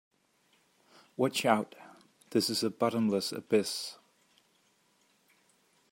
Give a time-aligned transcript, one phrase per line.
[1.15, 1.75] Watch out,
[2.31, 3.97] this is a bottomless abyss!